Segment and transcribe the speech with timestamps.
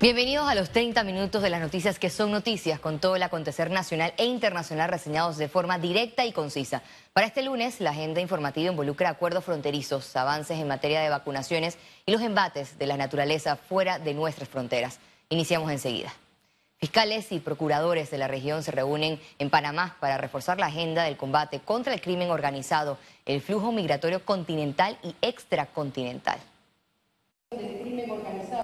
[0.00, 3.70] Bienvenidos a los 30 minutos de las noticias que son noticias con todo el acontecer
[3.70, 6.82] nacional e internacional reseñados de forma directa y concisa.
[7.12, 11.76] Para este lunes, la agenda informativa involucra acuerdos fronterizos, avances en materia de vacunaciones
[12.06, 15.00] y los embates de la naturaleza fuera de nuestras fronteras.
[15.28, 16.14] Iniciamos enseguida.
[16.78, 21.18] Fiscales y procuradores de la región se reúnen en Panamá para reforzar la agenda del
[21.18, 22.96] combate contra el crimen organizado,
[23.26, 26.40] el flujo migratorio continental y extracontinental.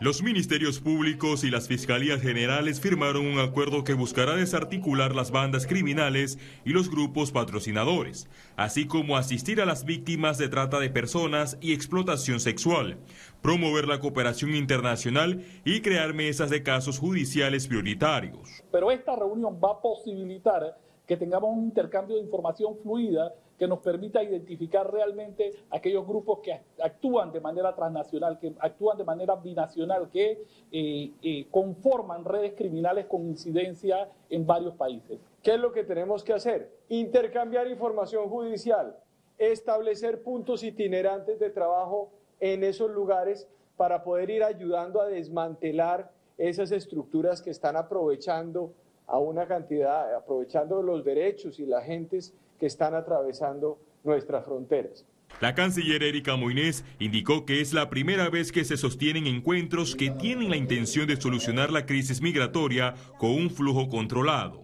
[0.00, 5.66] Los ministerios públicos y las fiscalías generales firmaron un acuerdo que buscará desarticular las bandas
[5.66, 11.58] criminales y los grupos patrocinadores, así como asistir a las víctimas de trata de personas
[11.60, 12.98] y explotación sexual,
[13.42, 18.62] promover la cooperación internacional y crear mesas de casos judiciales prioritarios.
[18.70, 23.80] Pero esta reunión va a posibilitar que tengamos un intercambio de información fluida que nos
[23.80, 30.10] permita identificar realmente aquellos grupos que actúan de manera transnacional, que actúan de manera binacional,
[30.10, 35.18] que eh, eh, conforman redes criminales con incidencia en varios países.
[35.42, 36.70] ¿Qué es lo que tenemos que hacer?
[36.88, 38.96] Intercambiar información judicial,
[39.38, 46.72] establecer puntos itinerantes de trabajo en esos lugares para poder ir ayudando a desmantelar esas
[46.72, 48.72] estructuras que están aprovechando
[49.06, 55.04] a una cantidad, aprovechando los derechos y las gentes que están atravesando nuestras fronteras.
[55.40, 60.10] La canciller Erika Moines indicó que es la primera vez que se sostienen encuentros que
[60.10, 64.62] tienen la intención de solucionar la crisis migratoria con un flujo controlado.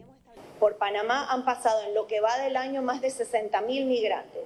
[0.59, 4.45] Por Panamá han pasado en lo que va del año más de 60 mil migrantes.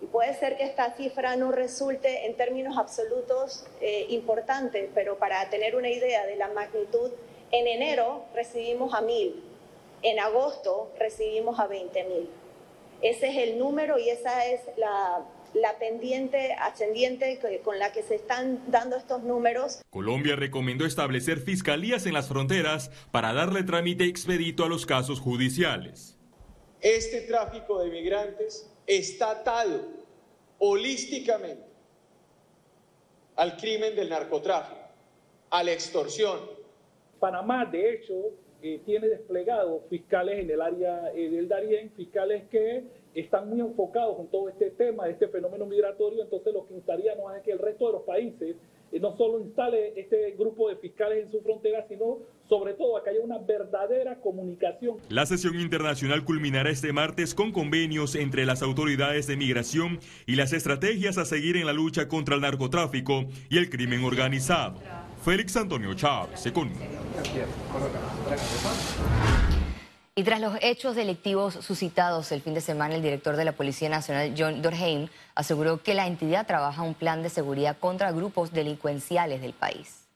[0.00, 5.50] Y puede ser que esta cifra no resulte en términos absolutos eh, importante, pero para
[5.50, 7.10] tener una idea de la magnitud,
[7.50, 9.42] en enero recibimos a mil,
[10.02, 12.30] en agosto recibimos a 20 mil.
[13.00, 15.24] Ese es el número y esa es la,
[15.78, 19.82] pendiente ascendiente con la que se están dando estos números.
[19.90, 26.16] Colombia recomendó establecer fiscalías en las fronteras para darle trámite expedito a los casos judiciales.
[26.80, 29.86] Este tráfico de migrantes está atado
[30.58, 31.68] holísticamente
[33.36, 34.80] al crimen del narcotráfico,
[35.50, 36.40] a la extorsión.
[37.20, 38.14] Panamá, de hecho,
[38.60, 44.18] eh, tiene desplegados fiscales en el área eh, del Darién, fiscales que están muy enfocados
[44.18, 47.86] en todo este tema, este fenómeno migratorio, entonces lo que instaríamos es que el resto
[47.86, 48.56] de los países
[48.90, 52.18] eh, no solo instale este grupo de fiscales en su frontera, sino
[52.48, 54.96] sobre todo a que haya una verdadera comunicación.
[55.08, 60.52] La sesión internacional culminará este martes con convenios entre las autoridades de migración y las
[60.52, 64.80] estrategias a seguir en la lucha contra el narcotráfico y el crimen organizado.
[65.22, 66.88] Félix Antonio Chávez, Economía.
[70.14, 73.88] Y tras los hechos delictivos suscitados el fin de semana, el director de la Policía
[73.88, 79.40] Nacional, John Dorheim, aseguró que la entidad trabaja un plan de seguridad contra grupos delincuenciales
[79.40, 80.08] del país.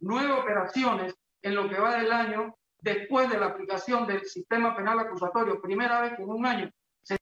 [0.00, 4.98] Nueve operaciones en lo que va del año después de la aplicación del sistema penal
[5.00, 6.70] acusatorio, primera vez que en un año
[7.02, 7.16] se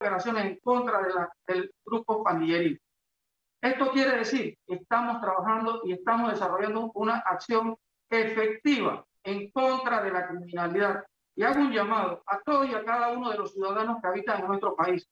[0.00, 2.80] operaciones en contra de la, del grupo pandilleril.
[3.62, 7.76] Esto quiere decir que estamos trabajando y estamos desarrollando una acción
[8.08, 11.04] efectiva en contra de la criminalidad.
[11.36, 14.40] Y hago un llamado a todos y a cada uno de los ciudadanos que habitan
[14.40, 15.06] en nuestro país,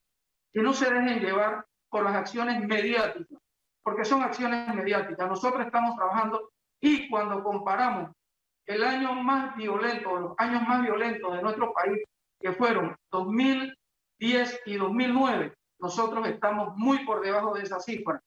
[0.52, 3.38] que no se dejen llevar por las acciones mediáticas,
[3.82, 5.28] porque son acciones mediáticas.
[5.28, 8.10] Nosotros estamos trabajando y cuando comparamos
[8.66, 12.02] el año más violento, los años más violentos de nuestro país,
[12.40, 18.20] que fueron 2010 y 2009, nosotros estamos muy por debajo de esa cifra.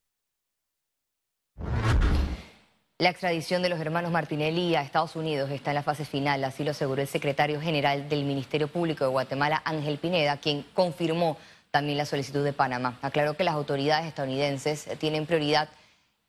[3.02, 6.64] La extradición de los hermanos Martinelli a Estados Unidos está en la fase final, así
[6.64, 11.36] lo aseguró el secretario general del Ministerio Público de Guatemala, Ángel Pineda, quien confirmó
[11.72, 13.00] también la solicitud de Panamá.
[13.02, 15.70] Aclaró que las autoridades estadounidenses tienen prioridad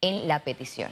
[0.00, 0.90] en la petición.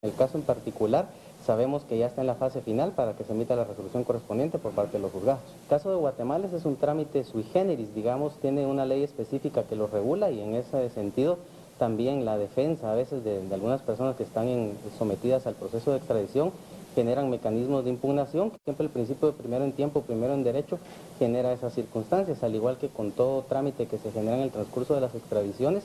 [0.00, 1.10] El caso en particular
[1.44, 4.58] sabemos que ya está en la fase final para que se emita la resolución correspondiente
[4.58, 5.42] por parte de los juzgados.
[5.64, 9.76] El caso de Guatemala es un trámite sui generis, digamos, tiene una ley específica que
[9.76, 11.38] lo regula y en ese sentido
[11.80, 16.52] también la defensa a veces de, algunas personas que están sometidas al proceso de extradición
[16.94, 20.78] generan mecanismos de impugnación, siempre el principio de primero en tiempo, primero en derecho
[21.18, 24.94] genera esas circunstancias, al igual que con todo trámite que se genera en el transcurso
[24.94, 25.84] de las extradiciones,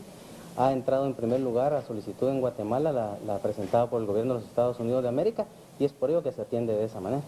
[0.58, 4.34] ha entrado en primer lugar a solicitud en Guatemala, la, la presentada por el gobierno
[4.34, 5.46] de los Estados Unidos de América,
[5.80, 7.24] y es por ello que se atiende de esa manera.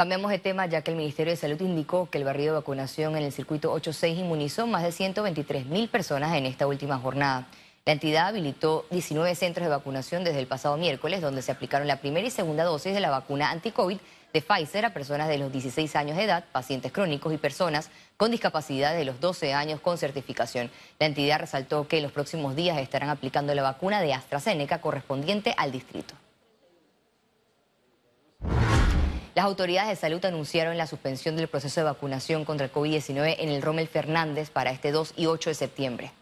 [0.00, 3.18] Cambiamos de tema ya que el Ministerio de Salud indicó que el barrio de vacunación
[3.18, 7.48] en el circuito 86 inmunizó más de 123 mil personas en esta última jornada.
[7.84, 12.00] La entidad habilitó 19 centros de vacunación desde el pasado miércoles, donde se aplicaron la
[12.00, 13.98] primera y segunda dosis de la vacuna anti-COVID
[14.32, 18.30] de Pfizer a personas de los 16 años de edad, pacientes crónicos y personas con
[18.30, 20.70] discapacidad de los 12 años con certificación.
[20.98, 25.54] La entidad resaltó que en los próximos días estarán aplicando la vacuna de AstraZeneca correspondiente
[25.58, 26.14] al distrito.
[29.34, 33.48] Las autoridades de salud anunciaron la suspensión del proceso de vacunación contra el COVID-19 en
[33.48, 36.12] el Rommel Fernández para este 2 y 8 de septiembre.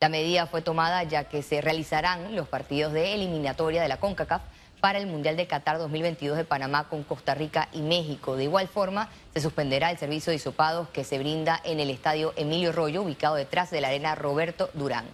[0.00, 4.42] La medida fue tomada ya que se realizarán los partidos de eliminatoria de la CONCACAF
[4.80, 8.34] para el Mundial de Qatar 2022 de Panamá con Costa Rica y México.
[8.34, 12.32] De igual forma, se suspenderá el servicio de hisopados que se brinda en el estadio
[12.34, 15.04] Emilio Rollo, ubicado detrás de la arena Roberto Durán.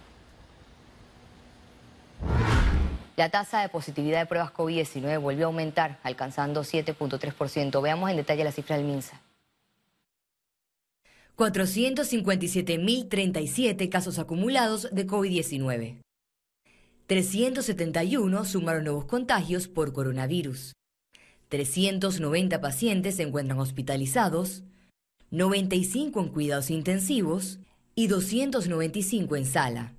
[3.19, 7.81] La tasa de positividad de pruebas COVID-19 volvió a aumentar, alcanzando 7.3%.
[7.81, 9.21] Veamos en detalle la cifra del MINSA.
[11.35, 16.01] 457.037 casos acumulados de COVID-19.
[17.07, 20.71] 371 sumaron nuevos contagios por coronavirus.
[21.49, 24.63] 390 pacientes se encuentran hospitalizados,
[25.31, 27.59] 95 en cuidados intensivos
[27.95, 29.98] y 295 en sala.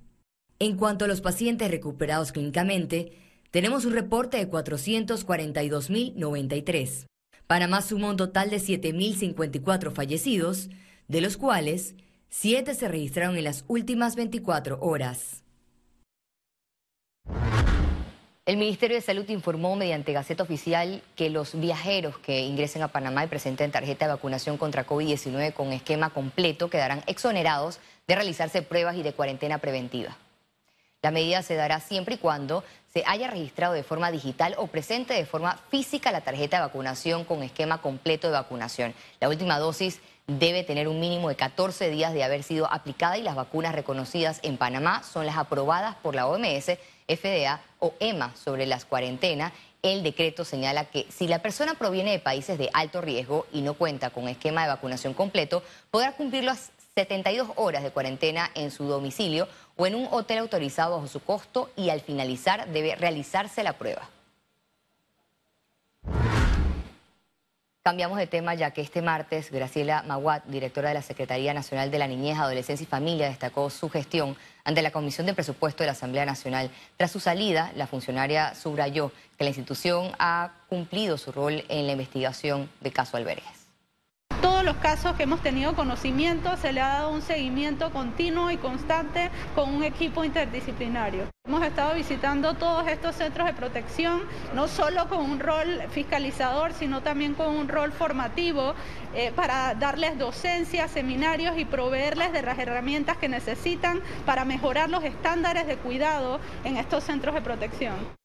[0.61, 3.13] En cuanto a los pacientes recuperados clínicamente,
[3.49, 7.07] tenemos un reporte de 442.093.
[7.47, 10.69] Panamá suma un total de 7.054 fallecidos,
[11.07, 11.95] de los cuales
[12.29, 15.43] 7 se registraron en las últimas 24 horas.
[18.45, 23.25] El Ministerio de Salud informó mediante Gaceta Oficial que los viajeros que ingresen a Panamá
[23.25, 28.95] y presenten tarjeta de vacunación contra COVID-19 con esquema completo quedarán exonerados de realizarse pruebas
[28.95, 30.19] y de cuarentena preventiva.
[31.03, 32.63] La medida se dará siempre y cuando
[32.93, 37.25] se haya registrado de forma digital o presente de forma física la tarjeta de vacunación
[37.25, 38.93] con esquema completo de vacunación.
[39.19, 43.23] La última dosis debe tener un mínimo de 14 días de haber sido aplicada y
[43.23, 46.77] las vacunas reconocidas en Panamá son las aprobadas por la OMS
[47.07, 52.19] FDA o EMA sobre las cuarentenas, el decreto señala que si la persona proviene de
[52.19, 56.71] países de alto riesgo y no cuenta con esquema de vacunación completo, podrá cumplir las
[56.95, 59.47] 72 horas de cuarentena en su domicilio
[59.77, 64.09] o en un hotel autorizado bajo su costo y al finalizar debe realizarse la prueba.
[67.81, 71.97] Cambiamos de tema ya que este martes Graciela Maguat, directora de la Secretaría Nacional de
[71.97, 74.35] la Niñez, Adolescencia y Familia, destacó su gestión
[74.65, 76.69] ante la Comisión de Presupuesto de la Asamblea Nacional.
[76.97, 81.93] Tras su salida, la funcionaria subrayó que la institución ha cumplido su rol en la
[81.93, 83.60] investigación de caso Albergues
[84.71, 89.29] los casos que hemos tenido conocimiento se le ha dado un seguimiento continuo y constante
[89.53, 91.25] con un equipo interdisciplinario.
[91.45, 94.21] Hemos estado visitando todos estos centros de protección,
[94.55, 98.73] no solo con un rol fiscalizador, sino también con un rol formativo
[99.13, 105.03] eh, para darles docencia, seminarios y proveerles de las herramientas que necesitan para mejorar los
[105.03, 108.20] estándares de cuidado en estos centros de protección.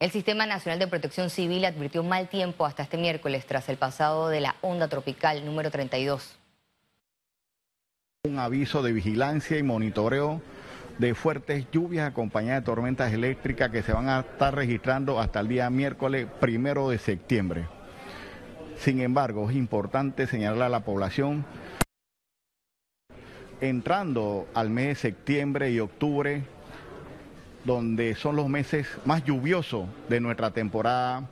[0.00, 4.28] El Sistema Nacional de Protección Civil advirtió mal tiempo hasta este miércoles tras el pasado
[4.28, 6.36] de la onda tropical número 32.
[8.24, 10.42] Un aviso de vigilancia y monitoreo
[10.98, 15.48] de fuertes lluvias acompañadas de tormentas eléctricas que se van a estar registrando hasta el
[15.48, 17.68] día miércoles primero de septiembre.
[18.76, 21.44] Sin embargo, es importante señalar a la población,
[23.60, 26.42] entrando al mes de septiembre y octubre,
[27.64, 31.28] donde son los meses más lluviosos de nuestra temporada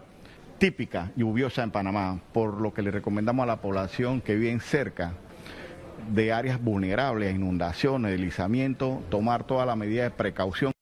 [0.59, 5.15] típica lluviosa en Panamá, por lo que le recomendamos a la población que viven cerca
[6.11, 10.73] de áreas vulnerables a inundaciones, deslizamiento, tomar toda la medida de precaución.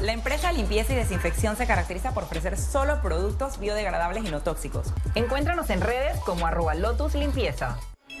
[0.00, 4.92] La empresa Limpieza y Desinfección se caracteriza por ofrecer solo productos biodegradables y no tóxicos.
[5.14, 7.78] Encuéntranos en redes como arroba Lotus Limpieza.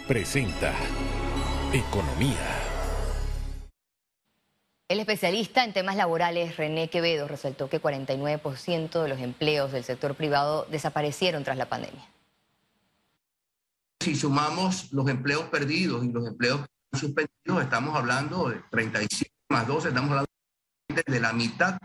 [0.08, 0.72] Presenta
[1.72, 2.55] Economía.
[4.88, 10.14] El especialista en temas laborales René Quevedo resaltó que 49% de los empleos del sector
[10.14, 12.08] privado desaparecieron tras la pandemia.
[14.00, 16.60] Si sumamos los empleos perdidos y los empleos
[16.92, 20.30] suspendidos, estamos hablando de 37 más 12, estamos hablando
[20.88, 21.78] de la mitad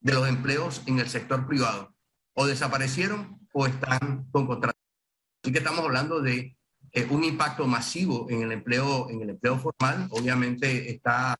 [0.00, 1.94] de los empleos en el sector privado.
[2.34, 4.78] O desaparecieron o están con contrato.
[5.44, 6.57] Así que estamos hablando de
[7.10, 10.08] un impacto masivo en el empleo, en el empleo formal.
[10.10, 11.36] Obviamente está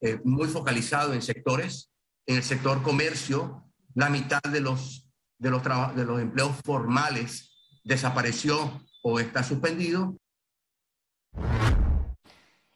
[0.00, 1.90] eh, muy focalizado en sectores,
[2.26, 3.64] en el sector comercio,
[3.94, 7.50] la mitad de los, de los, de los empleos formales
[7.82, 10.16] desapareció o está suspendido.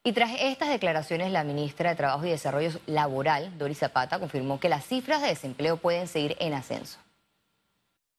[0.06, 4.68] Y tras estas declaraciones, la ministra de Trabajo y Desarrollo Laboral, Doris Zapata, confirmó que
[4.68, 6.98] las cifras de desempleo pueden seguir en ascenso.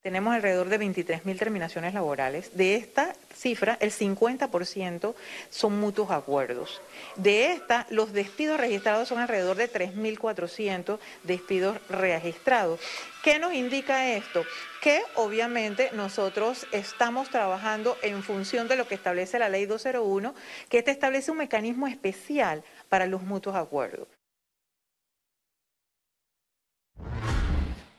[0.06, 2.56] Tenemos alrededor de 23.000 terminaciones laborales.
[2.56, 5.16] De esta cifra, el 50%
[5.50, 6.80] son mutuos acuerdos.
[7.16, 12.80] De esta, los despidos registrados son alrededor de 3.400 despidos registrados.
[13.24, 14.44] ¿Qué nos indica esto?
[14.80, 20.36] Que obviamente nosotros estamos trabajando en función de lo que establece la ley 201,
[20.70, 24.08] que este establece un mecanismo especial para los mutuos acuerdos.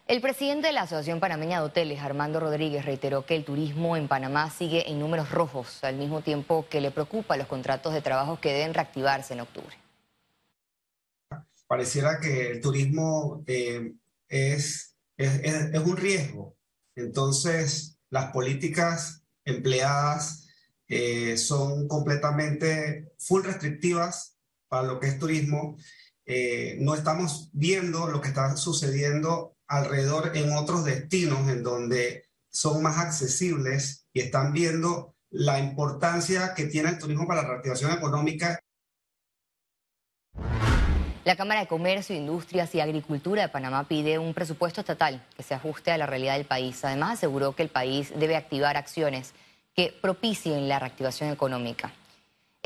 [0.06, 4.06] El presidente de la Asociación Panameña de Hoteles, Armando Rodríguez, reiteró que el turismo en
[4.06, 8.40] Panamá sigue en números rojos, al mismo tiempo que le preocupa los contratos de trabajo
[8.40, 9.76] que deben reactivarse en octubre.
[11.66, 13.94] Pareciera que el turismo eh,
[14.28, 16.56] es, es, un riesgo.
[16.94, 20.46] Entonces, las políticas empleadas
[20.86, 24.36] eh, son completamente full restrictivas
[24.68, 25.76] para lo que es turismo.
[26.24, 32.82] Eh, no estamos viendo lo que está sucediendo alrededor en otros destinos en donde son
[32.82, 38.58] más accesibles y están viendo la importancia que tiene el turismo para la reactivación económica.
[41.24, 45.54] La Cámara de Comercio, Industrias y Agricultura de Panamá pide un presupuesto estatal que se
[45.54, 46.84] ajuste a la realidad del país.
[46.84, 49.32] Además, aseguró que el país debe activar acciones
[49.74, 51.92] que propicien la reactivación económica.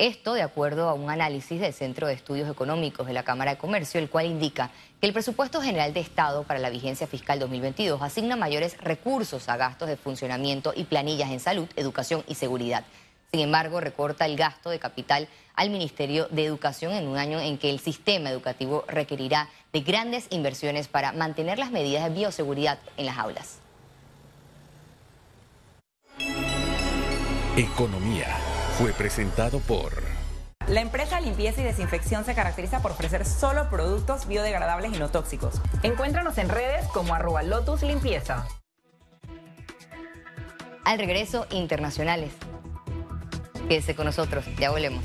[0.01, 3.59] Esto de acuerdo a un análisis del Centro de Estudios Económicos de la Cámara de
[3.59, 8.01] Comercio, el cual indica que el presupuesto general de Estado para la vigencia fiscal 2022
[8.01, 12.87] asigna mayores recursos a gastos de funcionamiento y planillas en salud, educación y seguridad.
[13.31, 17.59] Sin embargo, recorta el gasto de capital al Ministerio de Educación en un año en
[17.59, 23.05] que el sistema educativo requerirá de grandes inversiones para mantener las medidas de bioseguridad en
[23.05, 23.59] las aulas.
[27.55, 28.50] Economía
[28.81, 29.93] fue presentado por...
[30.67, 35.61] La empresa Limpieza y Desinfección se caracteriza por ofrecer solo productos biodegradables y no tóxicos.
[35.83, 38.47] Encuéntranos en redes como arroba Lotus Limpieza.
[40.83, 42.33] Al regreso, internacionales.
[43.69, 45.05] Quédese con nosotros, ya volvemos.